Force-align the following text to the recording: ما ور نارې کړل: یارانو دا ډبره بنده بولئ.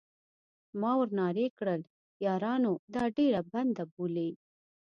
ما 0.79 0.91
ور 0.99 1.09
نارې 1.19 1.47
کړل: 1.57 1.81
یارانو 2.25 2.71
دا 2.93 3.03
ډبره 3.15 3.41
بنده 3.51 3.83
بولئ. 3.93 4.31